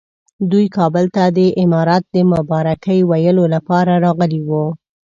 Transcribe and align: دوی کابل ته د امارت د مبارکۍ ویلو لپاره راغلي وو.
دوی 0.51 0.65
کابل 0.77 1.05
ته 1.15 1.23
د 1.37 1.39
امارت 1.63 2.03
د 2.15 2.17
مبارکۍ 2.33 2.99
ویلو 3.11 3.45
لپاره 3.55 3.93
راغلي 4.05 4.41
وو. 4.49 4.63